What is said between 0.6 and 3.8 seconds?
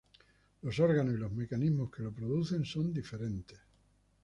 Los órganos y los mecanismos que los producen son diferentes.